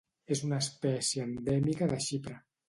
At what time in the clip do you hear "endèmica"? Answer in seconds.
1.27-1.91